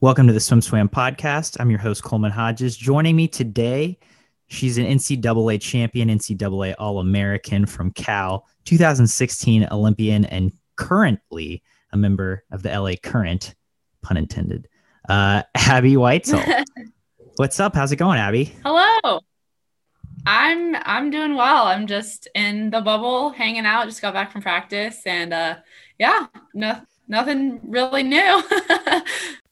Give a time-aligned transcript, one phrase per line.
[0.00, 1.56] Welcome to the SwimSwam podcast.
[1.58, 2.76] I'm your host, Coleman Hodges.
[2.76, 3.98] Joining me today,
[4.46, 12.44] she's an NCAA champion, NCAA All American from Cal, 2016 Olympian, and currently a member
[12.52, 13.56] of the LA Current,
[14.00, 14.68] pun intended.
[15.08, 16.64] Uh, Abbey Weitzeil.
[17.34, 17.74] What's up?
[17.74, 18.54] How's it going, Abbey?
[18.62, 19.18] Hello.
[20.24, 21.64] I'm I'm doing well.
[21.64, 23.86] I'm just in the bubble, hanging out.
[23.86, 25.56] Just got back from practice, and uh,
[25.98, 28.44] yeah, no, nothing really new.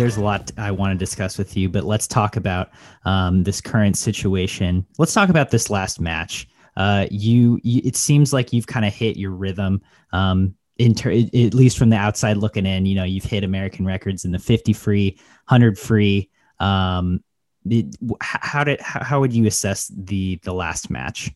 [0.00, 2.70] there's a lot I want to discuss with you, but let's talk about
[3.04, 4.86] um, this current situation.
[4.96, 6.48] Let's talk about this last match.
[6.80, 9.82] Uh, you, you, it seems like you've kind of hit your rhythm.
[10.12, 10.54] Um,
[10.96, 14.32] ter- at least from the outside looking in, you know, you've hit American records in
[14.32, 15.10] the 50 free,
[15.48, 16.30] 100 free.
[16.58, 17.22] Um,
[17.68, 21.30] it, how did how, how would you assess the the last match?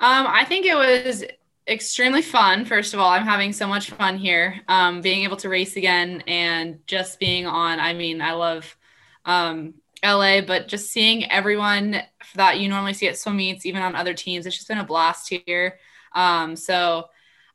[0.00, 1.22] Um, I think it was
[1.68, 2.64] extremely fun.
[2.64, 6.24] First of all, I'm having so much fun here, um, being able to race again
[6.26, 7.78] and just being on.
[7.78, 8.76] I mean, I love
[9.24, 12.02] um, LA, but just seeing everyone
[12.34, 14.84] that you normally see at swim meets, even on other teams, it's just been a
[14.84, 15.78] blast here.
[16.14, 17.08] Um, so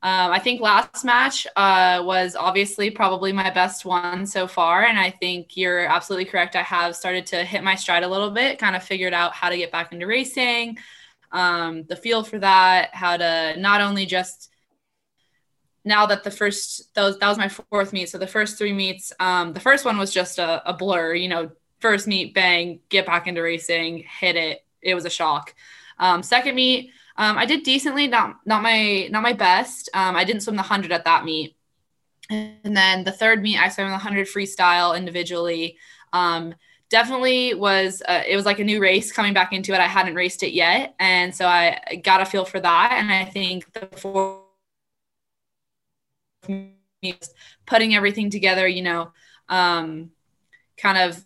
[0.04, 4.84] um, I think last match uh, was obviously probably my best one so far.
[4.84, 6.56] And I think you're absolutely correct.
[6.56, 9.50] I have started to hit my stride a little bit, kind of figured out how
[9.50, 10.78] to get back into racing
[11.32, 14.50] um, the feel for that, how to not only just
[15.84, 18.10] now that the first those that was my fourth meet.
[18.10, 21.14] So the first three meets, um, the first one was just a, a blur.
[21.14, 24.66] You know, first meet, bang, get back into racing, hit it.
[24.82, 25.54] It was a shock.
[26.00, 29.90] Um, second meet, um, I did decently, not not my not my best.
[29.94, 31.56] Um, I didn't swim the hundred at that meet,
[32.30, 35.78] and then the third meet, I swam the hundred freestyle individually.
[36.14, 36.54] Um,
[36.90, 40.16] definitely was uh, it was like a new race coming back into it i hadn't
[40.16, 43.88] raced it yet and so i got a feel for that and i think the
[43.98, 44.44] four
[47.66, 49.12] putting everything together you know
[49.50, 50.12] um,
[50.78, 51.26] kind of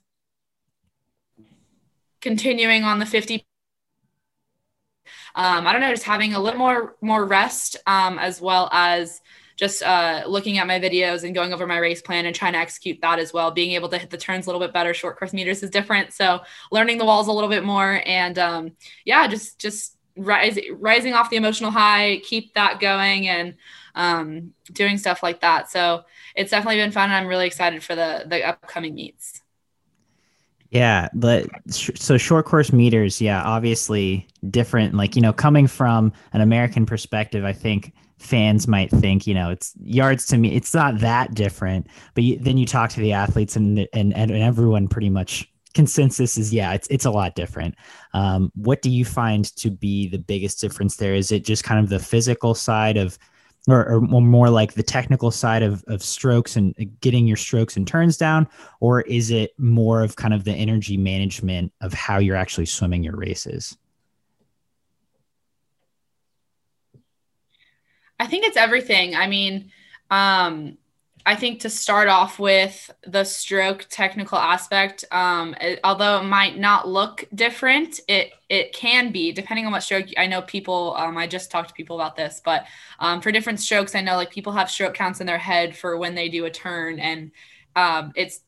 [2.22, 3.46] continuing on the 50
[5.36, 9.22] um, i don't know just having a little more more rest um, as well as
[9.62, 12.58] just uh, looking at my videos and going over my race plan and trying to
[12.58, 13.52] execute that as well.
[13.52, 16.14] Being able to hit the turns a little bit better, short course meters is different.
[16.14, 16.40] So
[16.72, 18.72] learning the walls a little bit more, and um,
[19.06, 23.53] yeah, just just rise, rising off the emotional high, keep that going, and
[23.94, 25.70] um, doing stuff like that.
[25.70, 26.06] So
[26.36, 29.41] it's definitely been fun, and I'm really excited for the the upcoming meets.
[30.72, 34.96] Yeah, but so short course meters, yeah, obviously different.
[34.96, 39.50] Like you know, coming from an American perspective, I think fans might think, you know,
[39.50, 40.56] it's yards to me.
[40.56, 44.32] It's not that different, but you, then you talk to the athletes and, and, and
[44.32, 47.76] everyone pretty much consensus is, yeah, it's, it's a lot different.
[48.14, 51.16] Um, what do you find to be the biggest difference there?
[51.16, 53.18] Is it just kind of the physical side of,
[53.68, 57.88] or, or more like the technical side of, of strokes and getting your strokes and
[57.88, 58.48] turns down?
[58.80, 63.04] Or is it more of kind of the energy management of how you're actually swimming
[63.04, 63.78] your races?
[68.20, 69.16] I think it's everything.
[69.16, 69.72] I mean,
[70.12, 70.78] um,
[71.26, 76.58] I think to start off with the stroke technical aspect, um, it, although it might
[76.58, 80.08] not look different, it it can be depending on what stroke.
[80.18, 80.96] I know people.
[80.98, 82.66] Um, I just talked to people about this, but
[83.00, 85.98] um, for different strokes, I know like people have stroke counts in their head for
[85.98, 87.32] when they do a turn, and
[87.76, 88.42] um, it's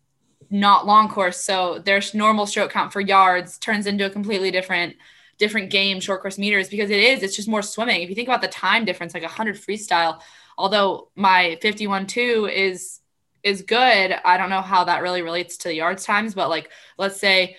[0.49, 4.95] not long course, so there's normal stroke count for yards turns into a completely different
[5.39, 8.27] different game short course meters because it is it's just more swimming if you think
[8.27, 10.21] about the time difference like 100 freestyle
[10.57, 12.99] although my 51.2 is
[13.43, 16.69] is good i don't know how that really relates to the yards times but like
[16.97, 17.57] let's say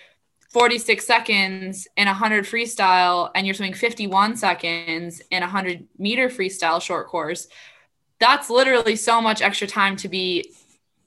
[0.50, 7.08] 46 seconds in 100 freestyle and you're swimming 51 seconds in 100 meter freestyle short
[7.08, 7.48] course
[8.18, 10.50] that's literally so much extra time to be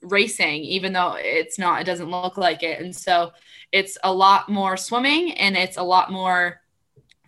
[0.02, 2.80] racing even though it's not it doesn't look like it.
[2.80, 3.32] And so
[3.72, 6.60] it's a lot more swimming and it's a lot more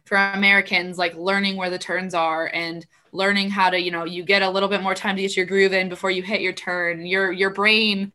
[0.04, 4.22] for Americans like learning where the turns are and learning how to you know you
[4.22, 6.52] get a little bit more time to get your groove in before you hit your
[6.52, 8.12] turn your your brain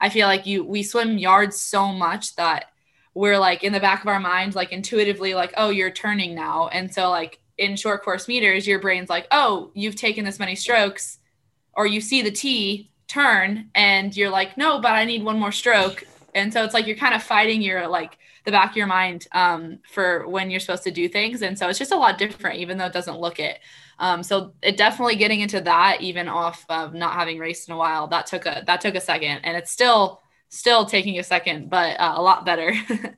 [0.00, 2.66] I feel like you we swim yards so much that
[3.14, 6.68] we're like in the back of our mind like intuitively like oh you're turning now
[6.68, 10.54] and so like in short course meters your brain's like oh you've taken this many
[10.54, 11.18] strokes
[11.74, 15.52] or you see the T turn and you're like no but I need one more
[15.52, 16.04] stroke
[16.34, 19.26] And so it's like you're kind of fighting your like the back of your mind
[19.32, 21.42] um, for when you're supposed to do things.
[21.42, 23.58] And so it's just a lot different, even though it doesn't look it.
[23.98, 27.78] Um, so it definitely getting into that, even off of not having raced in a
[27.78, 31.68] while, that took a that took a second, and it's still still taking a second,
[31.68, 32.72] but uh, a lot better.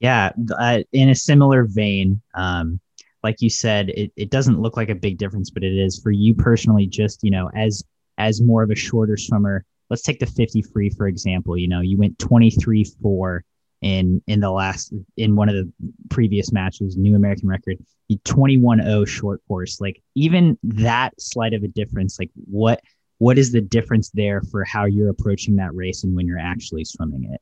[0.00, 2.80] yeah, uh, in a similar vein, um,
[3.22, 6.10] like you said, it, it doesn't look like a big difference, but it is for
[6.10, 6.86] you personally.
[6.86, 7.82] Just you know, as
[8.18, 11.56] as more of a shorter swimmer, let's take the 50 free for example.
[11.56, 13.44] You know, you went 23 4
[13.86, 15.70] in in the last in one of the
[16.10, 17.78] previous matches, new American record.
[18.10, 19.80] 21-0 short course.
[19.80, 22.80] Like even that slight of a difference, like what
[23.18, 26.84] what is the difference there for how you're approaching that race and when you're actually
[26.84, 27.40] swimming it?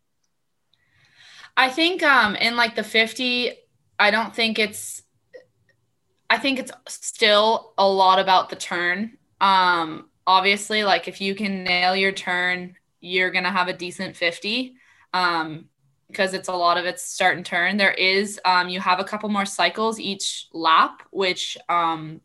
[1.57, 3.53] I think um in like the 50,
[3.99, 5.03] I don't think it's
[6.29, 9.17] I think it's still a lot about the turn.
[9.41, 14.17] Um obviously like if you can nail your turn, you're going to have a decent
[14.17, 14.77] 50.
[15.13, 15.69] Um
[16.09, 17.77] because it's a lot of it's start and turn.
[17.77, 22.21] There is um, you have a couple more cycles each lap, which um,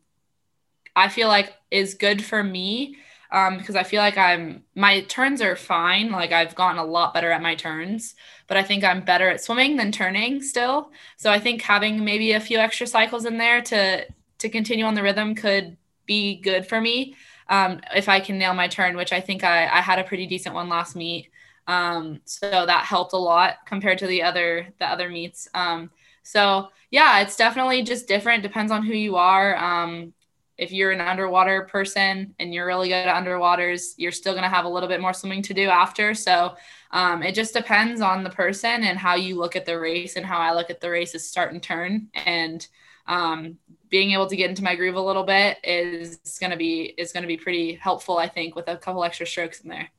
[0.95, 2.97] I feel like is good for me
[3.31, 6.11] um, because I feel like I'm my turns are fine.
[6.11, 8.15] Like I've gotten a lot better at my turns,
[8.47, 10.91] but I think I'm better at swimming than turning still.
[11.17, 14.05] So I think having maybe a few extra cycles in there to
[14.39, 17.15] to continue on the rhythm could be good for me
[17.49, 20.25] um, if I can nail my turn, which I think I, I had a pretty
[20.25, 21.29] decent one last meet.
[21.69, 25.48] Um, so that helped a lot compared to the other the other meets.
[25.54, 25.92] Um,
[26.24, 28.42] so yeah, it's definitely just different.
[28.42, 29.56] Depends on who you are.
[29.56, 30.13] Um,
[30.57, 34.50] if you're an underwater person and you're really good at underwaters, you're still going to
[34.50, 36.16] have a little bit more swimming to do after.
[36.16, 36.56] So
[36.89, 40.25] um, it just depends on the person and how you look at the race and
[40.25, 42.10] how I look at the race is start and turn.
[42.25, 42.68] And
[43.06, 43.57] um,
[43.89, 47.13] being able to get into my groove a little bit is going to be is
[47.13, 49.89] going to be pretty helpful, I think, with a couple extra strokes in there.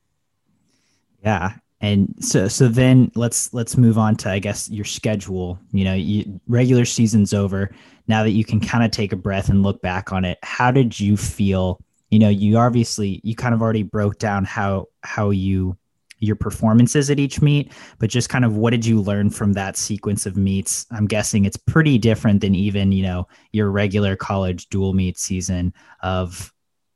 [1.22, 1.54] Yeah.
[1.80, 5.58] And so so then let's let's move on to I guess your schedule.
[5.72, 7.70] You know, you, regular season's over.
[8.06, 10.70] Now that you can kind of take a breath and look back on it, how
[10.70, 11.80] did you feel?
[12.10, 15.76] You know, you obviously you kind of already broke down how how you
[16.20, 19.76] your performances at each meet, but just kind of what did you learn from that
[19.76, 20.86] sequence of meets?
[20.90, 25.72] I'm guessing it's pretty different than even, you know, your regular college dual meet season
[26.02, 26.52] of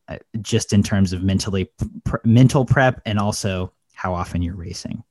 [0.08, 1.70] uh, just in terms of mentally
[2.04, 3.72] pr- mental prep and also
[4.04, 5.02] how often you're racing.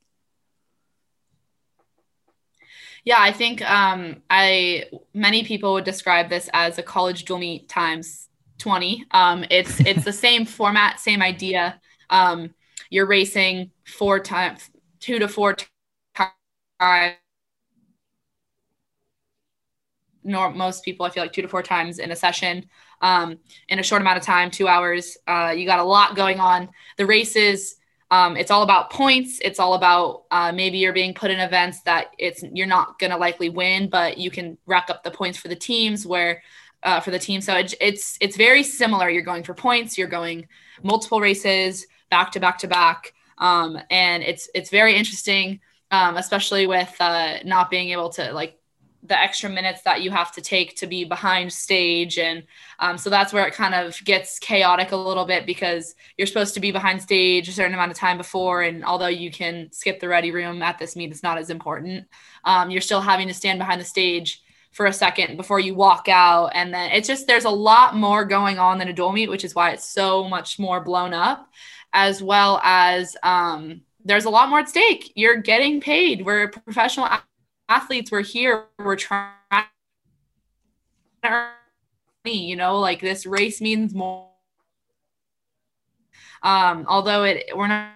[3.04, 7.68] Yeah, I think um, I many people would describe this as a college dual meet
[7.68, 9.04] times 20.
[9.10, 11.80] Um, it's it's the same format, same idea.
[12.08, 12.54] Um,
[12.88, 14.70] you're racing four times,
[15.00, 15.56] two to four
[16.14, 17.16] times.
[20.22, 22.66] Nor most people, I feel like two to four times in a session,
[23.02, 23.38] um,
[23.68, 25.18] in a short amount of time, two hours.
[25.26, 26.68] Uh, you got a lot going on.
[26.96, 27.76] The races
[28.14, 29.40] um, it's all about points.
[29.42, 33.10] It's all about uh, maybe you're being put in events that it's you're not going
[33.10, 36.40] to likely win, but you can rack up the points for the teams where
[36.84, 37.40] uh, for the team.
[37.40, 39.10] So it, it's it's very similar.
[39.10, 39.98] You're going for points.
[39.98, 40.46] You're going
[40.84, 45.58] multiple races back to back to back, um, and it's it's very interesting,
[45.90, 48.56] um, especially with uh, not being able to like
[49.04, 52.18] the extra minutes that you have to take to be behind stage.
[52.18, 52.42] And
[52.78, 56.54] um, so that's where it kind of gets chaotic a little bit because you're supposed
[56.54, 58.62] to be behind stage a certain amount of time before.
[58.62, 62.06] And although you can skip the ready room at this meet it's not as important.
[62.44, 64.42] Um, you're still having to stand behind the stage
[64.72, 66.52] for a second before you walk out.
[66.54, 69.44] And then it's just there's a lot more going on than a dual meet which
[69.44, 71.48] is why it's so much more blown up
[71.92, 75.12] as well as um, there's a lot more at stake.
[75.14, 76.24] You're getting paid.
[76.24, 77.06] We're a professional
[77.68, 79.32] athletes we're here we're trying
[81.22, 81.50] to earn
[82.24, 84.28] money, you know like this race means more.
[86.42, 87.92] Um although it we're not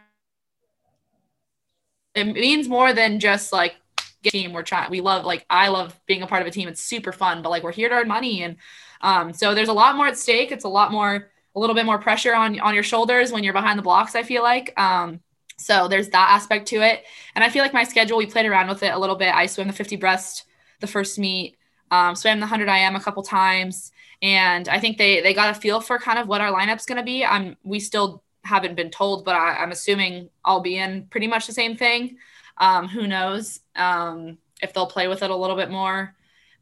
[2.14, 3.76] it means more than just like
[4.24, 4.52] team.
[4.52, 6.68] We're trying we love like i love being a part of a team.
[6.68, 8.42] It's super fun but like we're here to earn money.
[8.42, 8.56] And
[9.00, 10.50] um so there's a lot more at stake.
[10.52, 13.52] It's a lot more a little bit more pressure on on your shoulders when you're
[13.52, 14.78] behind the blocks i feel like.
[14.80, 15.20] Um
[15.58, 17.04] so there's that aspect to it.
[17.34, 19.34] And I feel like my schedule, we played around with it a little bit.
[19.34, 20.44] I swam the 50 breast
[20.80, 21.56] the first meet,
[21.90, 23.92] um, swam the 100 IM a couple times.
[24.22, 26.98] And I think they they got a feel for kind of what our lineup's going
[26.98, 27.24] to be.
[27.24, 31.46] I'm we still haven't been told, but I, am assuming I'll be in pretty much
[31.46, 32.16] the same thing.
[32.56, 36.14] Um, who knows um, if they'll play with it a little bit more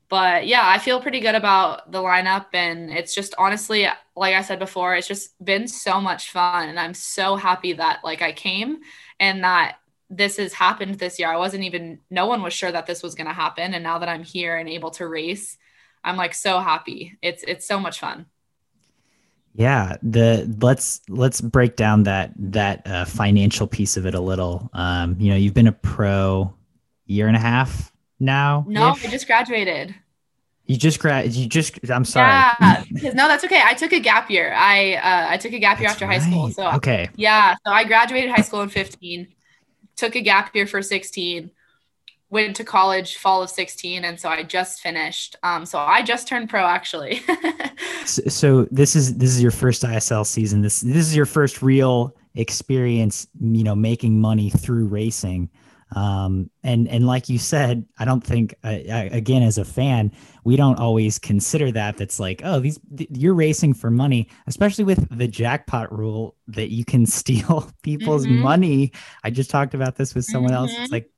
[0.09, 2.47] but yeah, I feel pretty good about the lineup.
[2.53, 6.69] And it's just honestly, like I said before, it's just been so much fun.
[6.69, 8.79] And I'm so happy that like I came
[9.19, 11.29] and that this has happened this year.
[11.29, 13.75] I wasn't even, no one was sure that this was going to happen.
[13.75, 15.57] And now that I'm here and able to race,
[16.05, 17.19] I'm like so happy.
[17.21, 18.27] It's, it's so much fun.
[19.59, 24.69] Yeah, the let's let's break down that that uh, financial piece of it a little.
[24.75, 26.53] Um, you know, you've been a pro
[27.07, 28.65] year and a half now.
[28.69, 29.95] No, I just graduated.
[30.67, 31.33] You just grad.
[31.33, 31.79] You just.
[31.91, 32.29] I'm sorry.
[32.29, 33.63] Yeah, because no, that's okay.
[33.65, 34.53] I took a gap year.
[34.53, 36.21] I uh, I took a gap year that's after right.
[36.21, 36.51] high school.
[36.51, 37.09] So okay.
[37.15, 39.29] Yeah, so I graduated high school in 15.
[39.97, 41.51] Took a gap year for 16
[42.29, 46.27] went to college fall of 16 and so i just finished um, so i just
[46.27, 47.23] turned pro actually
[48.05, 51.63] so, so, this is this is your first isl season this this is your first
[51.63, 55.49] real experience you know making money through racing
[55.97, 60.13] um, and and like you said i don't think uh, again as a fan
[60.45, 64.85] we don't always consider that that's like oh these th- you're racing for money especially
[64.85, 68.43] with the jackpot rule that you can steal people's mm-hmm.
[68.43, 68.93] money
[69.25, 70.63] i just talked about this with someone mm-hmm.
[70.63, 70.93] else it's mm-hmm.
[70.93, 71.11] like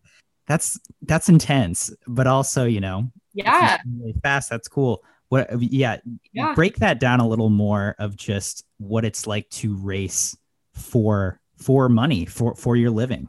[0.49, 4.51] that's that's intense, but also you know yeah really fast.
[4.51, 5.05] That's cool.
[5.29, 5.99] What yeah,
[6.33, 10.37] yeah, break that down a little more of just what it's like to race
[10.73, 13.29] for for money for for your living.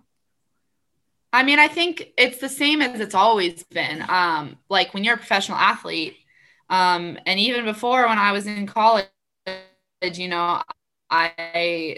[1.31, 4.03] I mean, I think it's the same as it's always been.
[4.09, 6.17] Um, like when you're a professional athlete,
[6.69, 9.07] um, and even before when I was in college,
[10.01, 10.62] you know,
[11.09, 11.98] I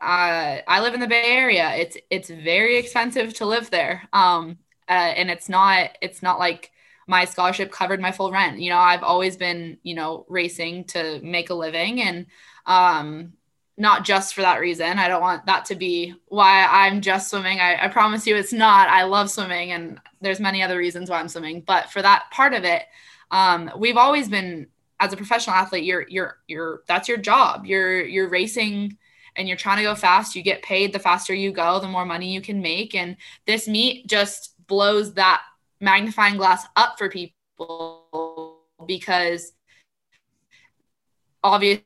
[0.00, 1.74] uh, I live in the Bay Area.
[1.76, 4.58] It's it's very expensive to live there, um,
[4.88, 6.70] uh, and it's not it's not like
[7.06, 8.60] my scholarship covered my full rent.
[8.60, 12.26] You know, I've always been you know racing to make a living, and
[12.66, 13.34] um,
[13.80, 14.98] not just for that reason.
[14.98, 17.60] I don't want that to be why I'm just swimming.
[17.60, 18.90] I, I promise you, it's not.
[18.90, 21.62] I love swimming, and there's many other reasons why I'm swimming.
[21.62, 22.82] But for that part of it,
[23.30, 24.66] um, we've always been
[25.00, 25.84] as a professional athlete.
[25.84, 27.64] You're you're you're that's your job.
[27.64, 28.98] You're you're racing
[29.36, 32.04] and you're trying to go fast, you get paid the faster you go, the more
[32.04, 32.94] money you can make.
[32.94, 35.40] And this meet just blows that
[35.80, 39.52] magnifying glass up for people because
[41.42, 41.84] obviously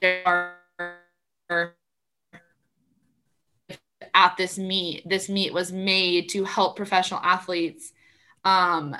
[0.00, 1.74] there are
[4.14, 7.92] at this meet this meet was made to help professional athletes
[8.44, 8.96] um,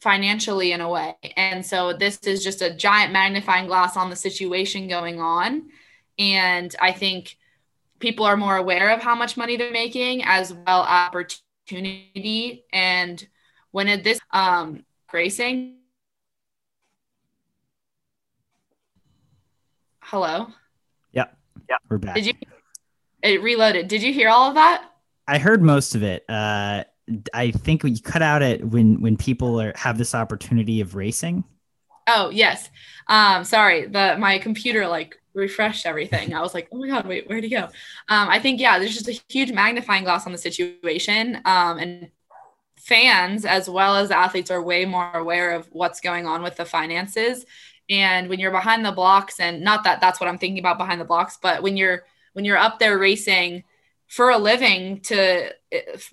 [0.00, 4.16] financially in a way and so this is just a giant magnifying glass on the
[4.16, 5.64] situation going on
[6.18, 7.36] and I think
[7.98, 12.64] people are more aware of how much money they're making as well opportunity.
[12.72, 13.26] And
[13.70, 15.76] when it, this um, racing,
[20.12, 20.46] hello.
[21.12, 21.24] Yeah,
[21.70, 22.14] yeah, we're back.
[22.14, 22.34] Did you?
[23.22, 23.88] It reloaded.
[23.88, 24.84] Did you hear all of that?
[25.26, 26.24] I heard most of it.
[26.28, 26.84] Uh,
[27.32, 31.44] I think we cut out it when when people are, have this opportunity of racing.
[32.06, 32.68] Oh yes.
[33.08, 36.34] Um, sorry, the my computer like refreshed everything.
[36.34, 37.64] I was like, oh my God, wait, where'd he go?
[38.08, 41.40] Um, I think, yeah, there's just a huge magnifying glass on the situation.
[41.46, 42.10] Um, and
[42.76, 46.66] fans, as well as athletes, are way more aware of what's going on with the
[46.66, 47.46] finances.
[47.92, 51.00] And when you're behind the blocks, and not that that's what I'm thinking about behind
[51.00, 53.64] the blocks, but when you're when you're up there racing
[54.06, 55.50] for a living to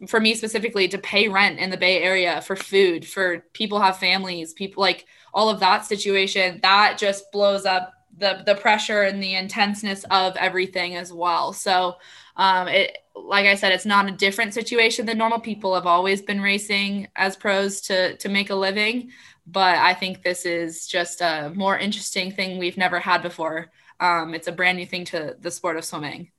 [0.07, 3.97] for me specifically to pay rent in the bay area for food for people have
[3.97, 9.21] families people like all of that situation that just blows up the the pressure and
[9.21, 11.53] the intenseness of everything as well.
[11.53, 11.95] So
[12.35, 16.21] um, it like I said, it's not a different situation than normal people have always
[16.21, 19.11] been racing as pros to to make a living.
[19.51, 23.71] But I think this is just a more interesting thing we've never had before.
[23.99, 26.31] Um, it's a brand new thing to the sport of swimming.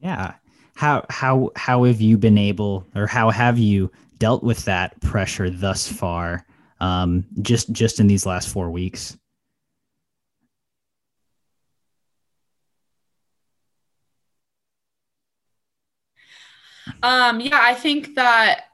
[0.00, 0.34] Yeah.
[0.74, 5.48] How how how have you been able or how have you dealt with that pressure
[5.48, 6.46] thus far?
[6.80, 9.16] Um, just just in these last four weeks.
[17.02, 18.64] Um, yeah, I think that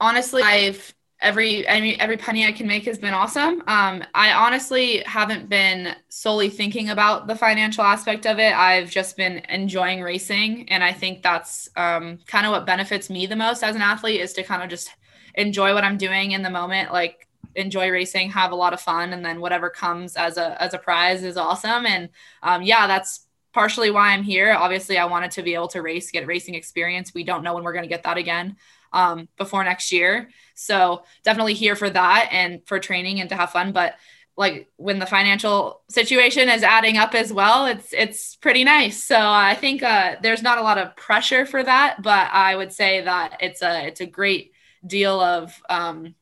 [0.00, 3.62] honestly, I've every I mean every penny I can make has been awesome.
[3.66, 8.54] Um, I honestly haven't been solely thinking about the financial aspect of it.
[8.54, 13.26] I've just been enjoying racing, and I think that's um, kind of what benefits me
[13.26, 14.90] the most as an athlete is to kind of just
[15.34, 19.12] enjoy what I'm doing in the moment, like enjoy racing, have a lot of fun,
[19.12, 21.86] and then whatever comes as a as a prize is awesome.
[21.86, 22.08] And
[22.42, 24.54] um, yeah, that's partially why I'm here.
[24.54, 27.12] Obviously, I wanted to be able to race, get racing experience.
[27.12, 28.56] We don't know when we're going to get that again
[28.92, 30.30] um, before next year.
[30.54, 33.72] So definitely here for that and for training and to have fun.
[33.72, 33.94] But
[34.36, 39.02] like when the financial situation is adding up as well, it's it's pretty nice.
[39.02, 42.72] So I think uh, there's not a lot of pressure for that, but I would
[42.72, 44.52] say that it's a it's a great
[44.86, 46.14] deal of um,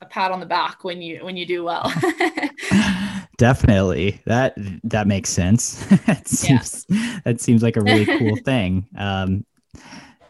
[0.00, 1.92] a pat on the back when you when you do well.
[3.38, 4.20] Definitely.
[4.26, 4.54] That
[4.84, 5.84] that makes sense.
[6.06, 7.20] that seems yeah.
[7.24, 8.86] that seems like a really cool thing.
[8.96, 9.44] Um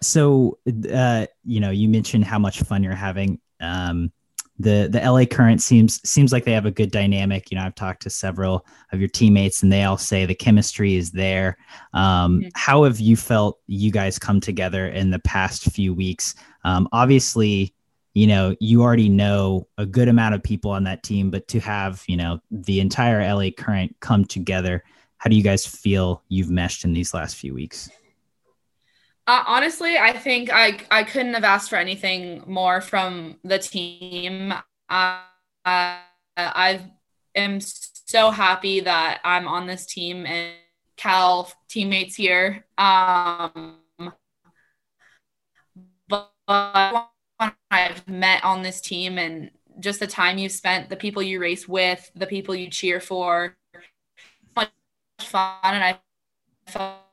[0.06, 0.58] so
[0.92, 3.40] uh you know, you mentioned how much fun you're having.
[3.60, 4.12] Um
[4.58, 7.50] the the LA Current seems seems like they have a good dynamic.
[7.50, 10.94] You know, I've talked to several of your teammates, and they all say the chemistry
[10.94, 11.58] is there.
[11.92, 12.48] Um, mm-hmm.
[12.54, 16.34] How have you felt you guys come together in the past few weeks?
[16.64, 17.74] Um, obviously,
[18.14, 21.60] you know you already know a good amount of people on that team, but to
[21.60, 24.82] have you know the entire LA Current come together,
[25.18, 27.90] how do you guys feel you've meshed in these last few weeks?
[29.26, 34.52] Uh, honestly, I think I I couldn't have asked for anything more from the team.
[34.88, 35.20] Uh,
[35.64, 36.80] I
[37.34, 40.54] am so happy that I'm on this team and
[40.96, 42.66] Cal teammates here.
[42.78, 43.78] Um,
[46.08, 46.30] but
[47.70, 51.68] I've met on this team and just the time you spent, the people you race
[51.68, 53.56] with, the people you cheer for,
[54.54, 54.70] much
[55.20, 56.00] fun, and I
[56.66, 57.05] felt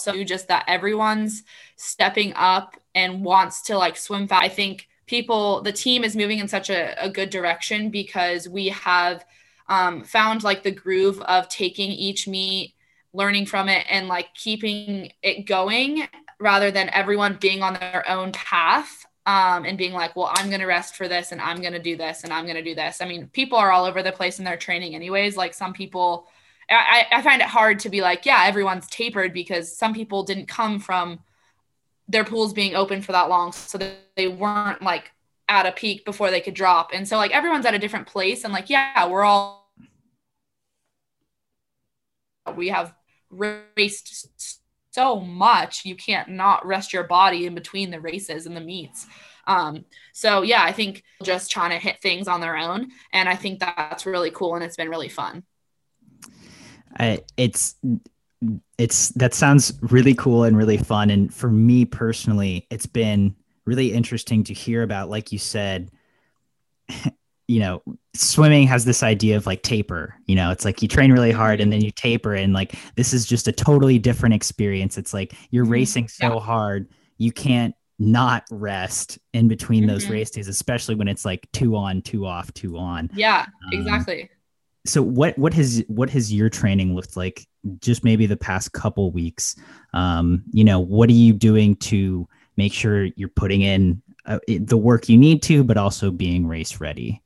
[0.00, 1.42] so just that everyone's
[1.76, 4.42] stepping up and wants to like swim fast.
[4.42, 8.68] I think people, the team is moving in such a, a good direction because we
[8.68, 9.24] have
[9.68, 12.74] um, found like the groove of taking each meet,
[13.12, 16.06] learning from it, and like keeping it going
[16.38, 20.60] rather than everyone being on their own path um, and being like, well, I'm going
[20.60, 22.74] to rest for this and I'm going to do this and I'm going to do
[22.74, 23.00] this.
[23.00, 25.36] I mean, people are all over the place in their training, anyways.
[25.36, 26.28] Like some people,
[26.68, 30.46] I, I find it hard to be like, yeah, everyone's tapered because some people didn't
[30.46, 31.20] come from
[32.08, 33.52] their pools being open for that long.
[33.52, 33.78] So
[34.16, 35.12] they weren't like
[35.48, 36.90] at a peak before they could drop.
[36.92, 38.44] And so like everyone's at a different place.
[38.44, 39.72] And like, yeah, we're all,
[42.56, 42.94] we have
[43.30, 45.84] raced so much.
[45.84, 49.06] You can't not rest your body in between the races and the meets.
[49.46, 52.90] Um, so yeah, I think just trying to hit things on their own.
[53.12, 54.56] And I think that's really cool.
[54.56, 55.44] And it's been really fun.
[56.98, 57.76] I, it's
[58.78, 63.34] it's that sounds really cool and really fun and for me personally it's been
[63.64, 65.90] really interesting to hear about like you said
[67.48, 67.82] you know
[68.14, 71.60] swimming has this idea of like taper you know it's like you train really hard
[71.60, 75.34] and then you taper and like this is just a totally different experience it's like
[75.50, 75.72] you're mm-hmm.
[75.72, 76.40] racing so yeah.
[76.40, 76.88] hard
[77.18, 79.92] you can't not rest in between mm-hmm.
[79.92, 83.80] those race days especially when it's like two on two off two on yeah um,
[83.80, 84.28] exactly
[84.88, 87.46] so what what has what has your training looked like
[87.80, 89.56] just maybe the past couple weeks?
[89.92, 94.76] Um you know what are you doing to make sure you're putting in uh, the
[94.76, 97.22] work you need to but also being race ready?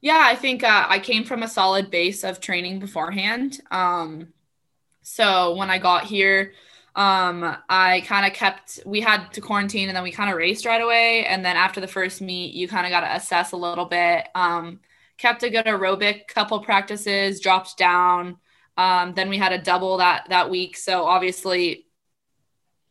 [0.00, 3.60] Yeah i think uh, i came from a solid base of training beforehand.
[3.70, 4.28] Um
[5.02, 6.52] so when i got here
[6.94, 10.66] um i kind of kept we had to quarantine and then we kind of raced
[10.66, 11.26] right away.
[11.26, 14.28] And then after the first meet you kind of got to assess a little bit.
[14.34, 14.80] Um
[15.18, 18.36] kept a good aerobic couple practices, dropped down.
[18.76, 20.76] Um, then we had a double that that week.
[20.76, 21.86] So obviously,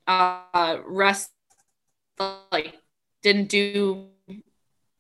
[0.08, 1.32] uh, rest
[2.52, 2.76] like
[3.22, 4.08] didn't do.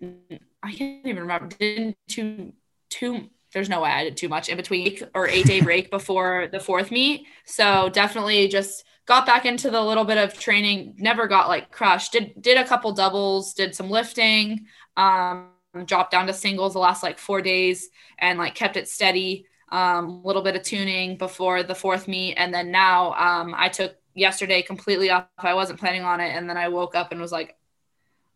[0.01, 1.47] I can't even remember.
[1.47, 2.53] Didn't too
[2.89, 3.29] too.
[3.53, 6.59] There's no way I did too much in between or eight day break before the
[6.59, 7.25] fourth meet.
[7.45, 10.95] So definitely just got back into the little bit of training.
[10.97, 12.11] Never got like crushed.
[12.11, 13.53] Did did a couple doubles.
[13.53, 14.65] Did some lifting.
[14.97, 15.49] Um,
[15.83, 19.45] dropped down to singles the last like four days and like kept it steady.
[19.69, 23.55] Um, a um, little bit of tuning before the fourth meet, and then now um,
[23.57, 25.25] I took yesterday completely off.
[25.39, 27.57] I wasn't planning on it, and then I woke up and was like,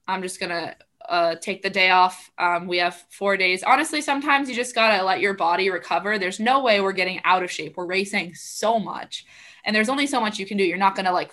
[0.07, 0.75] I'm just gonna
[1.07, 2.31] uh, take the day off.
[2.39, 3.63] Um, we have four days.
[3.63, 6.17] Honestly, sometimes you just gotta let your body recover.
[6.17, 7.77] There's no way we're getting out of shape.
[7.77, 9.25] We're racing so much,
[9.63, 10.63] and there's only so much you can do.
[10.63, 11.31] You're not gonna like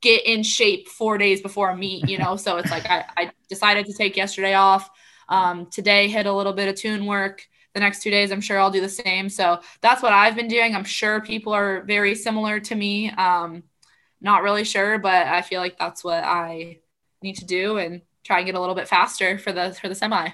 [0.00, 2.36] get in shape four days before a meet, you know.
[2.36, 4.88] so it's like I, I decided to take yesterday off.
[5.30, 7.46] Um, today hit a little bit of tune work.
[7.72, 9.28] The next two days, I'm sure I'll do the same.
[9.28, 10.74] So that's what I've been doing.
[10.74, 13.10] I'm sure people are very similar to me.
[13.12, 13.62] Um,
[14.20, 16.80] not really sure, but I feel like that's what I
[17.22, 19.94] need to do and try and get a little bit faster for the for the
[19.94, 20.30] semi.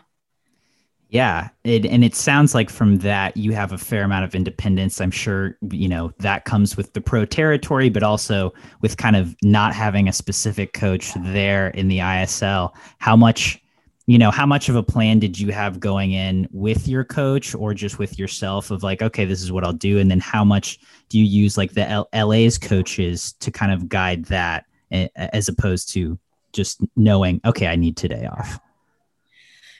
[1.09, 5.01] Yeah, it, and it sounds like from that you have a fair amount of independence.
[5.01, 9.37] I'm sure you know that comes with the pro territory, but also with kind of
[9.43, 12.75] not having a specific coach there in the ISL.
[12.99, 13.63] How much
[14.07, 17.55] you know, how much of a plan did you have going in with your coach
[17.57, 19.99] or just with yourself of like, okay, this is what I'll do?
[19.99, 23.89] And then how much do you use like the L- LA's coaches to kind of
[23.89, 24.67] guide that
[25.17, 26.17] as opposed to
[26.53, 28.61] just knowing, okay, I need today off?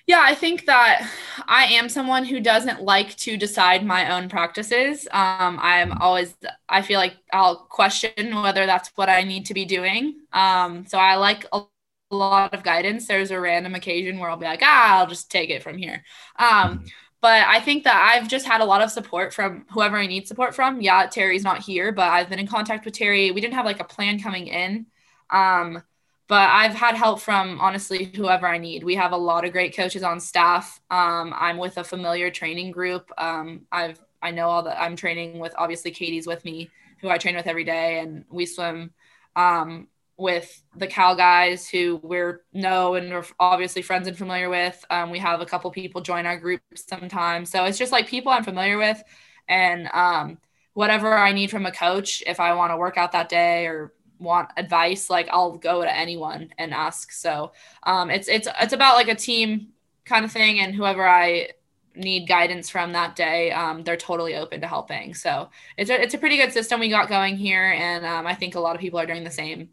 [0.09, 1.09] Yeah, I think that
[1.47, 5.07] I am someone who doesn't like to decide my own practices.
[5.11, 6.35] Um, I'm always,
[6.69, 10.15] I feel like I'll question whether that's what I need to be doing.
[10.33, 11.63] Um, so I like a
[12.11, 13.07] lot of guidance.
[13.07, 16.05] There's a random occasion where I'll be like, ah, I'll just take it from here.
[16.39, 16.87] Um, mm-hmm.
[17.21, 20.29] but I think that I've just had a lot of support from whoever I need
[20.29, 20.81] support from.
[20.81, 23.35] Yeah, Teri's not here, but I've been in contact with Teri.
[23.35, 24.87] We didn't have like a plan coming in.
[25.31, 25.83] Um,
[26.29, 28.83] but I've had help from honestly whoever I need.
[28.83, 30.81] We have a lot of great coaches on staff.
[30.91, 33.11] Um, I'm with a familiar training group.
[33.17, 35.55] Um, I've I know all that I'm training with.
[35.57, 38.93] Obviously, Katie's with me, who I train with every day, and we swim
[39.37, 39.87] um,
[40.19, 44.83] with the Cal guys who we're know and are obviously friends and familiar with.
[44.91, 48.33] Um, we have a couple people join our group sometimes, so it's just like people
[48.33, 49.03] I'm familiar with,
[49.49, 50.39] and um,
[50.75, 53.93] whatever I need from a coach, if I want to work out that day or
[54.19, 57.13] want advice, like I'll go to anyone and ask.
[57.13, 57.53] So
[57.83, 59.69] um, it's it's it's about like a team
[60.05, 61.49] kind of thing, and whoever I
[61.97, 65.15] need guidance from that day, um, they're totally open to helping.
[65.15, 67.73] So it's a, it's a pretty good system we got going here.
[67.73, 69.71] And um, I think a lot of people are doing the same.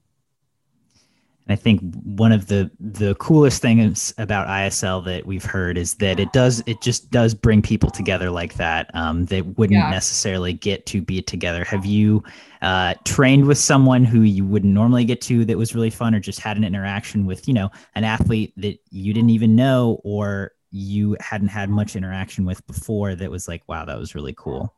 [1.49, 6.19] I think one of the the coolest things about ISL that we've heard is that
[6.19, 9.89] it does it just does bring people together like that um, that wouldn't yeah.
[9.89, 11.65] necessarily get to be together.
[11.65, 12.23] Have you
[12.61, 16.21] uh, trained with someone who you wouldn't normally get to that was really fun, or
[16.21, 20.53] just had an interaction with you know an athlete that you didn't even know, or
[20.71, 24.73] you hadn't had much interaction with before that was like, wow, that was really cool?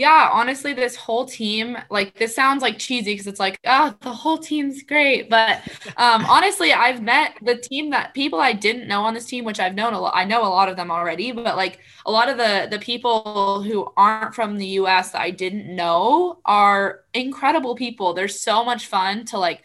[0.00, 4.10] Yeah, honestly, this whole team, like this sounds like cheesy because it's like, oh, the
[4.10, 5.28] whole team's great.
[5.28, 5.60] But
[5.98, 9.60] um, honestly, I've met the team that people I didn't know on this team, which
[9.60, 10.14] I've known a lot.
[10.16, 13.62] I know a lot of them already, but like a lot of the the people
[13.62, 18.14] who aren't from the US that I didn't know are incredible people.
[18.14, 19.64] They're so much fun to like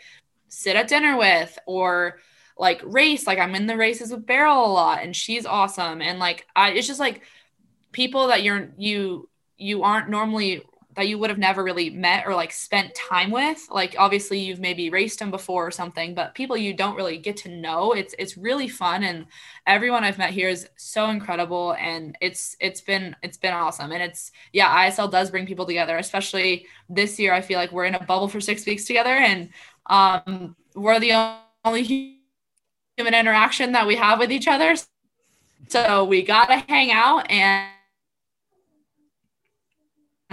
[0.50, 2.20] sit at dinner with or
[2.58, 6.20] like race like i'm in the races with beryl a lot and she's awesome and
[6.20, 7.22] like I, it's just like
[7.92, 10.64] people that you're you you aren't normally
[10.96, 13.68] that you would have never really met or like spent time with.
[13.70, 17.36] Like obviously you've maybe raced them before or something but people you don't really get
[17.38, 17.92] to know.
[17.92, 19.26] It's it's really fun and
[19.68, 23.92] everyone i've met here is so incredible and it's it's been it's been awesome.
[23.92, 27.86] And it's yeah isl does bring people together especially this year i feel like we're
[27.86, 29.50] in a bubble for six weeks together and
[29.88, 31.84] um we're the only
[32.98, 34.76] human interaction that we have with each other.
[35.68, 37.70] So we got to hang out and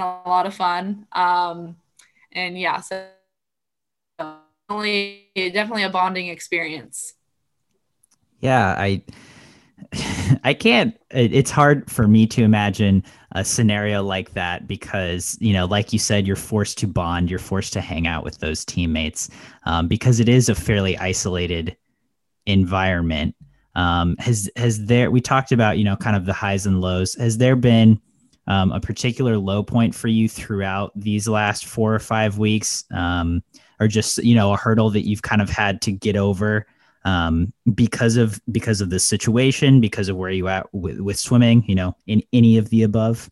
[0.02, 1.06] a lot of fun.
[1.12, 1.76] Um,
[2.32, 3.06] and yeah, so
[4.18, 7.14] definitely, definitely a bonding experience.
[8.40, 9.02] Yeah, I
[10.44, 15.66] I can't it's hard for me to imagine a scenario like that because you know
[15.66, 19.28] like you said you're forced to bond you're forced to hang out with those teammates
[19.64, 21.76] um, because it is a fairly isolated
[22.46, 23.34] environment
[23.74, 27.14] um, has has there we talked about you know kind of the highs and lows
[27.14, 28.00] has there been
[28.46, 33.42] um, a particular low point for you throughout these last four or five weeks um,
[33.80, 36.66] or just you know a hurdle that you've kind of had to get over
[37.04, 41.64] um, because of because of the situation because of where you at with, with swimming
[41.66, 43.30] you know in any of the above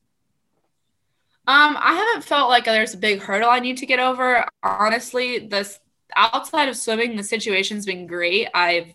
[1.46, 4.44] um, I haven't felt like there's a big hurdle I need to get over.
[4.62, 5.81] Honestly, this
[6.14, 8.46] outside of swimming, the situation's been great.
[8.55, 8.87] I've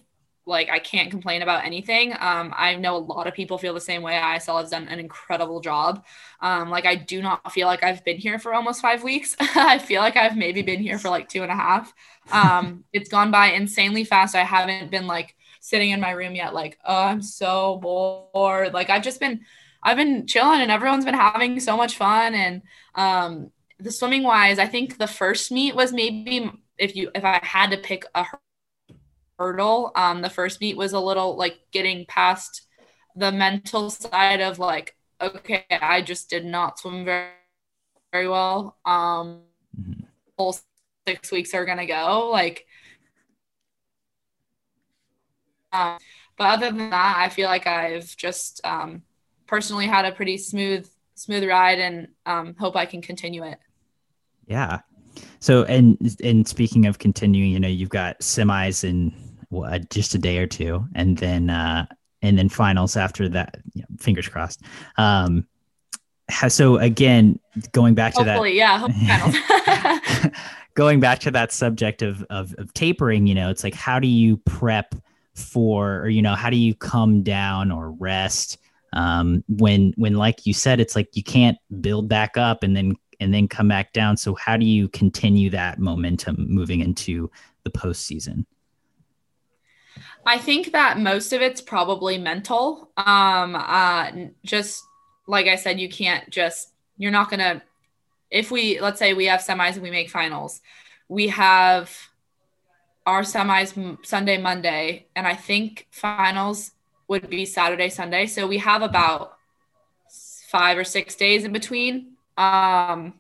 [0.46, 2.14] like I can't complain about anything.
[2.20, 4.14] Um, I know a lot of people feel the same way.
[4.14, 6.06] ISL has done an incredible job.
[6.40, 9.36] Um, like I do not feel like I've been here for almost five weeks.
[9.40, 11.94] I feel like I've maybe been here for like two and a half.
[12.32, 14.36] Um, it's gone by insanely fast.
[14.36, 18.74] I haven't been like sitting in my room yet, like, oh, I'm so bored.
[18.74, 19.42] Like I've just been
[19.82, 22.34] I've been chilling and everyone's been having so much fun.
[22.34, 22.62] And
[22.96, 27.40] um, the swimming wise, I think the first meet was maybe if you if I
[27.44, 28.26] had to pick a
[29.38, 29.92] hurdle.
[29.96, 32.68] Um, the first meet was a little like getting past
[33.16, 37.30] the mental side of like, okay, I just did not swim very,
[38.12, 38.78] very well.
[38.86, 39.42] Um,
[39.80, 40.04] mm-hmm.
[40.38, 40.58] Whole
[41.08, 42.66] six weeks are gonna go like.
[45.72, 45.98] Um,
[46.38, 49.04] but other than that, I feel like I've just um,
[49.48, 53.60] personally had a pretty smooth smooth ride, and um, hope I can continue it.
[54.48, 54.82] Yeah.
[55.40, 59.14] So, and and speaking of continuing, you know, you've got semis in
[59.56, 61.86] uh, just a day or two, and then uh,
[62.22, 63.58] and then finals after that.
[63.74, 64.62] You know, fingers crossed.
[64.98, 65.48] Um,
[66.48, 67.40] so again,
[67.72, 70.30] going back to Hopefully, that, yeah,
[70.74, 74.08] going back to that subject of, of of tapering, you know, it's like how do
[74.08, 74.96] you prep
[75.36, 78.58] for, or you know, how do you come down or rest
[78.96, 82.96] um, when when like you said, it's like you can't build back up and then
[83.20, 84.18] and then come back down.
[84.18, 87.32] So how do you continue that momentum moving into
[87.64, 88.46] the postseason?
[90.26, 92.90] I think that most of it's probably mental.
[92.98, 94.12] Um, uh,
[94.44, 94.84] just
[95.28, 97.62] like I said, you can't just, you're not going to,
[98.32, 100.62] if we, let's say we have semis and we make finals,
[101.08, 101.96] we have
[103.06, 106.72] our semis Sunday, Monday, and I think finals
[107.08, 108.26] would be Saturday, Sunday.
[108.26, 109.38] So we have about
[110.10, 112.15] five or six days in between.
[112.38, 113.14] Um,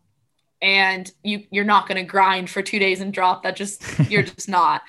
[0.61, 4.23] and you you're not going to grind for two days and drop that just you're
[4.37, 4.81] just not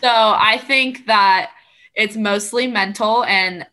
[0.00, 1.50] so I think that
[1.94, 3.66] it's mostly mental and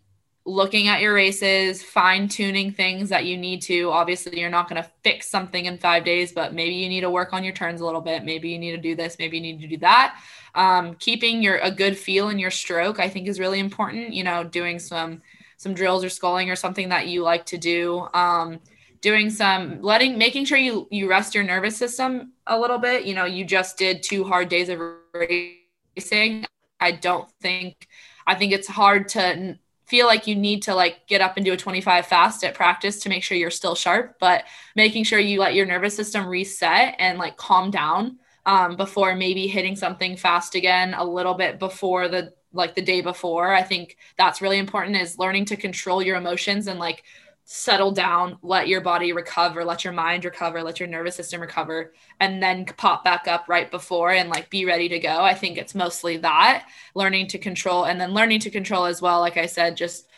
[0.45, 3.91] looking at your races, fine tuning things that you need to.
[3.91, 7.09] Obviously, you're not going to fix something in five days, but maybe you need to
[7.09, 8.23] work on your turns a little bit.
[8.23, 9.17] Maybe you need to do this.
[9.19, 10.19] Maybe you need to do that.
[10.55, 14.13] Um, keeping your a good feel in your stroke, I think, is really important.
[14.13, 15.21] You know, doing some
[15.57, 18.07] some drills or sculling or something that you like to do.
[18.13, 18.59] Um,
[19.07, 23.05] doing some letting making sure you you rest your nervous system a little bit.
[23.05, 24.81] You know, you just did two hard days of
[25.13, 26.45] racing.
[26.81, 27.87] I don't think
[28.27, 31.53] I think it's hard to feel like you need to like get up and do
[31.53, 34.43] a 25 fast at practice to make sure you're still sharp but
[34.75, 39.47] making sure you let your nervous system reset and like calm down um, before maybe
[39.47, 43.95] hitting something fast again a little bit before the like the day before i think
[44.17, 47.05] that's really important is learning to control your emotions and like
[47.49, 51.93] settle down, let your body recover, let your mind recover, let your nervous system recover,
[52.19, 55.21] and then pop back up right before and like be ready to go.
[55.21, 59.21] I think it's mostly that learning to control and then learning to control as well.
[59.21, 60.09] Like I said, just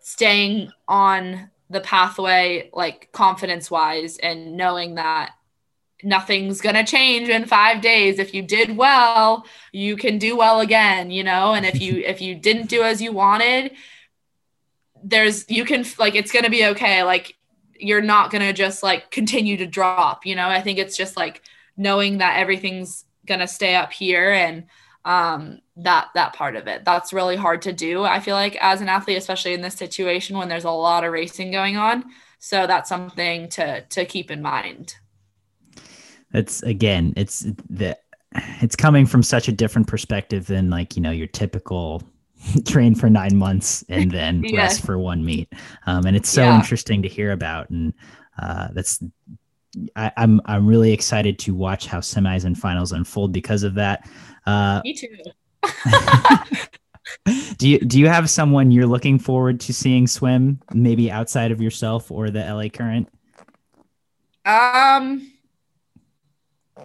[0.00, 5.30] staying on the pathway, like confidence wise, and knowing that
[6.02, 10.60] nothing's going to change in 5 days if you did well you can do well
[10.60, 13.70] again you know and if you if you didn't do as you wanted
[15.04, 17.02] there's you can like it's gonna be okay.
[17.02, 17.36] Like
[17.78, 20.48] you're not gonna just like continue to drop you know?
[20.48, 21.42] I think it's just like
[21.76, 24.64] knowing that everything's gonna stay up here and
[25.04, 26.84] um that that part of it.
[26.84, 30.38] That's really hard to do i feel like as an athlete especially in this situation
[30.38, 32.04] when there's a lot of racing going on.
[32.38, 34.96] So that's something to to keep in mind.
[36.32, 37.96] It's again it's the
[38.60, 42.02] it's coming from such a different perspective than like you know your typical
[42.66, 44.60] train for nine months and then yeah.
[44.62, 45.52] rest for one meet.
[45.86, 46.56] Um, and it's so yeah.
[46.56, 47.70] interesting to hear about.
[47.70, 47.92] And
[48.38, 49.02] uh, that's
[49.96, 53.74] I, am I'm, I'm really excited to watch how semis and finals unfold because of
[53.74, 54.08] that.
[54.46, 55.08] Uh, Me too.
[57.58, 61.60] do you do you have someone you're looking forward to seeing swim, maybe outside of
[61.60, 63.08] yourself or the LA Current?
[64.44, 65.30] Um.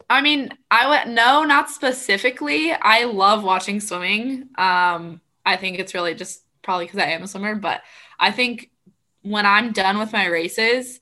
[0.09, 2.71] I mean, I went no, not specifically.
[2.71, 4.49] I love watching swimming.
[4.57, 7.81] Um, I think it's really just probably because I am a swimmer, but
[8.19, 8.69] I think
[9.21, 10.99] when I'm done with my races,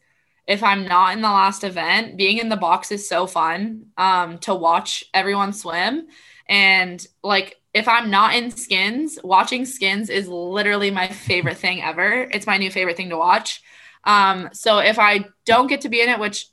[0.47, 4.37] if I'm not in the last event, being in the box is so fun um,
[4.39, 6.07] to watch everyone swim.
[6.47, 12.27] And like, if I'm not in skins, watching skins is literally my favorite thing ever.
[12.31, 13.61] It's my new favorite thing to watch.
[14.05, 16.47] Um, so if I don't get to be in it, which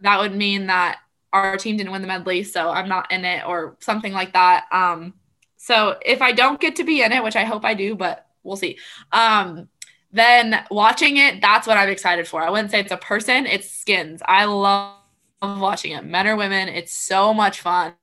[0.00, 0.98] that would mean that
[1.32, 4.64] our team didn't win the medley, so I'm not in it or something like that.
[4.72, 5.14] Um,
[5.56, 8.26] so if I don't get to be in it, which I hope I do, but
[8.42, 8.78] we'll see.
[9.12, 9.68] Um,
[10.12, 12.42] then watching it, that's what I'm excited for.
[12.42, 14.22] I wouldn't say it's a person, it's skins.
[14.26, 14.94] I love
[15.42, 16.04] watching it.
[16.04, 17.94] Men or women, it's so much fun.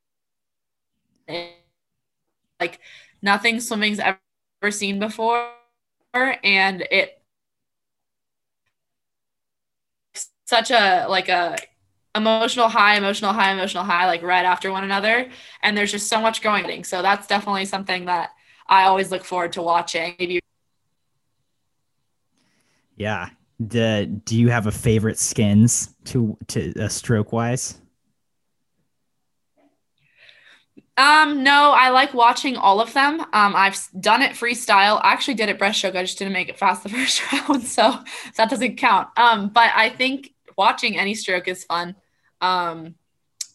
[1.28, 1.54] It,
[2.60, 2.80] like
[3.22, 5.50] nothing swimming's ever seen before.
[6.13, 7.22] And it
[10.46, 11.58] such a like a
[12.15, 15.30] emotional high, emotional high, emotional high, like right after one another.
[15.62, 16.84] And there's just so much going.
[16.84, 18.32] So that's definitely something that
[18.67, 20.15] I always look forward to watching.
[20.19, 20.39] Maybe.
[22.95, 23.30] Yeah.
[23.60, 27.80] The, do you have a favorite skins to to uh, stroke wise?
[30.95, 33.21] Um, no, I like watching all of them.
[33.21, 34.99] Um, I've done it freestyle.
[35.04, 35.95] I actually did it breaststroke.
[35.95, 37.99] I just didn't make it fast the first round, so
[38.36, 39.08] that doesn't count.
[39.17, 41.95] Um, but I think watching any stroke is fun.
[42.44, 42.96] Um,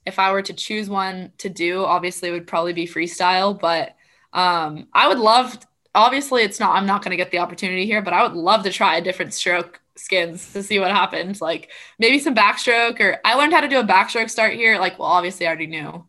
[0.07, 3.94] if I were to choose one to do, obviously it would probably be freestyle, but
[4.33, 5.59] um, I would love,
[5.94, 8.62] obviously it's not, I'm not going to get the opportunity here, but I would love
[8.62, 11.42] to try a different stroke skins to see what happens.
[11.42, 14.79] Like maybe some backstroke or I learned how to do a backstroke start here.
[14.79, 16.07] Like, well, obviously I already knew,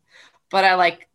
[0.50, 1.06] but I like,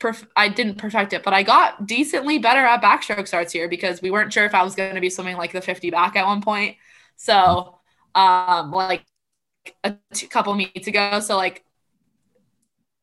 [0.00, 4.00] perf- I didn't perfect it, but I got decently better at backstroke starts here because
[4.00, 6.26] we weren't sure if I was going to be swimming like the 50 back at
[6.26, 6.76] one point.
[7.16, 7.78] So,
[8.14, 9.04] um, like
[9.84, 11.20] a t- couple meets ago.
[11.20, 11.64] So like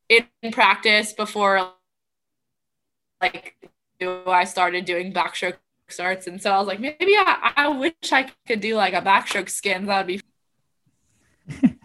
[0.09, 1.71] in practice before
[3.21, 3.55] like
[4.01, 5.57] I started doing backstroke
[5.89, 9.01] starts, and so I was like, maybe I, I wish I could do like a
[9.01, 9.85] backstroke skin.
[9.87, 10.21] That would be.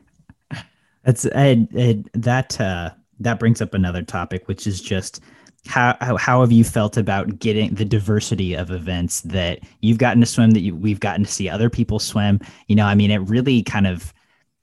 [1.02, 5.20] That's Ed, that uh, that brings up another topic, which is just
[5.66, 10.20] how, how, how have you felt about getting the diversity of events that you've gotten
[10.20, 13.10] to swim that you, we've gotten to see other people swim you know i mean
[13.10, 14.12] it really kind of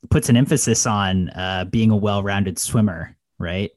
[0.09, 3.71] puts an emphasis on uh, being a well-rounded swimmer, right?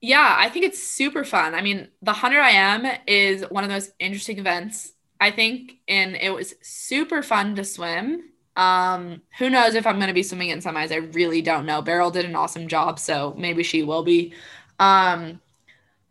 [0.00, 1.54] Yeah, I think it's super fun.
[1.54, 6.30] I mean, the 100 IM is one of those interesting events, I think, and it
[6.30, 8.30] was super fun to swim.
[8.56, 10.90] Um, who knows if I'm going to be swimming in semis?
[10.90, 11.82] I really don't know.
[11.82, 14.32] Beryl did an awesome job, so maybe she will be.
[14.78, 15.40] Um,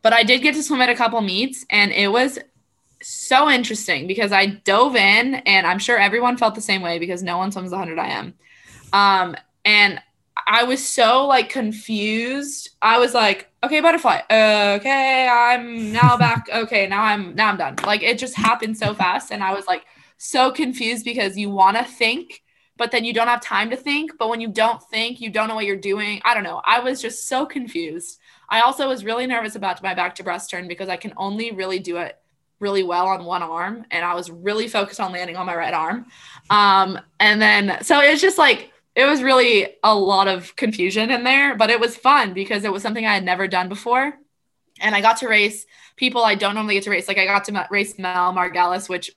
[0.02, 2.38] but I did get to swim at a couple meets, and it was
[3.02, 7.24] so interesting because I dove in, and I'm sure everyone felt the same way because
[7.24, 8.34] no one swims 100 IM.
[8.94, 9.36] Um,
[9.66, 10.02] and
[10.48, 12.70] I was so like confused.
[12.82, 14.22] I was like, okay, butterfly.
[14.30, 16.48] Okay, I'm now back.
[16.54, 17.76] Okay, now I'm now I'm done.
[17.86, 19.86] Like it just happened so fast, and I was like
[20.18, 22.44] so confused because you want to think,
[22.78, 24.12] but then you don't have time to think.
[24.18, 26.22] But when you don't think, you don't know what you're doing.
[26.26, 26.62] I don't know.
[26.66, 28.20] I was just so confused.
[28.50, 31.52] I also was really nervous about my back to breast turn because I can only
[31.52, 32.19] really do it
[32.60, 35.74] really well on one arm, and I was really focused on landing on my right
[35.74, 36.06] arm.
[36.50, 41.12] Um, and then so it was just like it was really a lot of confusion
[41.12, 44.14] in there, but it was fun because it was something I had never done before.
[44.82, 45.66] And I got to race
[46.00, 47.08] people I don't normally get to race.
[47.08, 49.12] Like I got to race Mel Margalis, which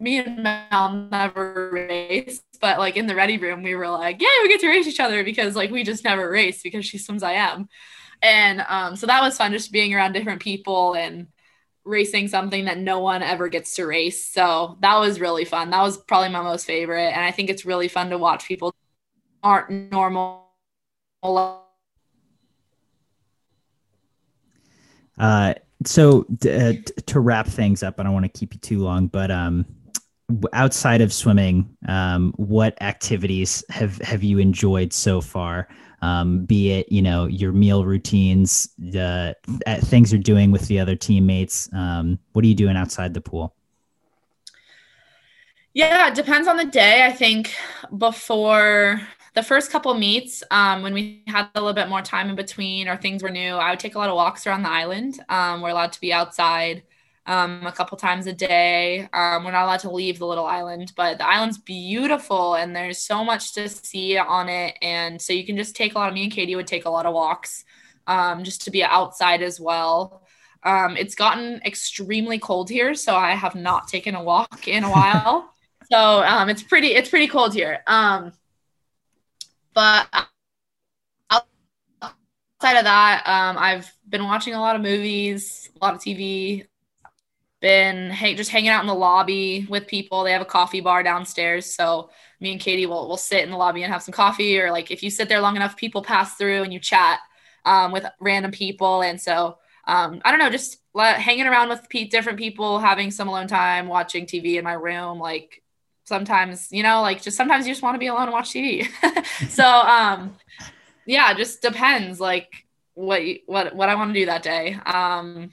[0.00, 4.28] me and Mel never raced, but like in the ready room, we were like, yeah,
[4.42, 7.22] we get to race each other because like we just never race because she swims
[7.22, 7.68] IM.
[8.22, 11.28] And um, so that was fun just being around different people and
[11.84, 14.26] racing something that no one ever gets to race.
[14.26, 15.70] So that was really fun.
[15.70, 17.08] That was probably my most favorite.
[17.08, 18.74] And I think it's really fun to watch people
[19.42, 20.46] aren't normal.
[25.18, 26.72] Uh, so uh,
[27.06, 29.66] to wrap things up, I don't want to keep you too long, but um,
[30.52, 35.68] outside of swimming, um, what activities have have you enjoyed so far?
[36.02, 39.36] Um, be it you know your meal routines, the
[39.66, 41.68] uh, things you're doing with the other teammates.
[41.72, 43.54] Um, what are you doing outside the pool?
[45.72, 47.06] Yeah, it depends on the day.
[47.06, 47.54] I think
[47.96, 49.00] before
[49.34, 52.88] the first couple meets, um, when we had a little bit more time in between
[52.88, 55.20] or things were new, I would take a lot of walks around the island.
[55.28, 56.82] Um, we're allowed to be outside
[57.26, 59.08] um, a couple times a day.
[59.12, 62.98] Um, we're not allowed to leave the little island, but the island's beautiful and there's
[62.98, 64.76] so much to see on it.
[64.82, 66.90] And so you can just take a lot of me and Katie would take a
[66.90, 67.64] lot of walks
[68.06, 70.22] um, just to be outside as well.
[70.62, 74.90] Um, it's gotten extremely cold here, so I have not taken a walk in a
[74.90, 75.54] while.
[75.90, 77.82] so um, it's pretty it's pretty cold here.
[77.86, 78.32] Um,
[79.72, 80.08] but
[81.30, 86.66] outside of that, um, I've been watching a lot of movies, a lot of TV
[87.60, 90.24] been hey, just hanging out in the lobby with people.
[90.24, 93.56] They have a coffee bar downstairs, so me and Katie will will sit in the
[93.56, 94.58] lobby and have some coffee.
[94.58, 97.20] Or like if you sit there long enough, people pass through and you chat
[97.64, 99.02] um, with random people.
[99.02, 103.28] And so um, I don't know, just let, hanging around with different people, having some
[103.28, 105.18] alone time, watching TV in my room.
[105.18, 105.62] Like
[106.04, 108.86] sometimes, you know, like just sometimes you just want to be alone and watch TV.
[109.48, 110.36] so um,
[111.06, 114.74] yeah, just depends like what what what I want to do that day.
[114.86, 115.50] Um,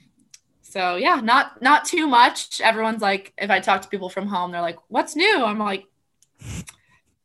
[0.68, 2.60] so yeah, not not too much.
[2.60, 5.86] Everyone's like, if I talk to people from home, they're like, "What's new?" I'm like,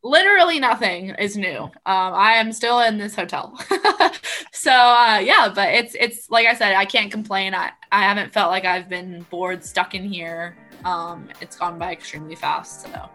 [0.04, 1.64] literally nothing is new.
[1.64, 3.60] Um, I am still in this hotel.
[4.54, 7.54] so uh, yeah, but it's it's like I said, I can't complain.
[7.54, 10.58] I I haven't felt like I've been bored, stuck in here.
[10.86, 12.82] Um, it's gone by extremely fast.
[12.82, 13.10] So.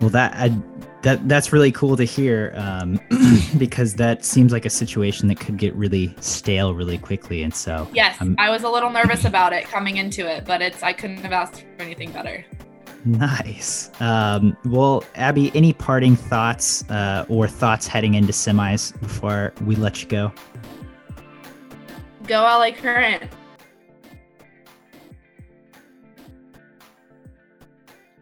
[0.00, 0.56] Well, that I,
[1.02, 3.00] that that's really cool to hear um,
[3.58, 7.88] because that seems like a situation that could get really stale really quickly, and so
[7.92, 11.18] yes, I was a little nervous about it coming into it, but it's I couldn't
[11.18, 12.44] have asked for anything better.
[13.04, 13.90] Nice.
[14.00, 20.02] Um, well, Abbey, any parting thoughts uh, or thoughts heading into semis before we let
[20.02, 20.32] you go?
[22.26, 23.22] Go LA Current.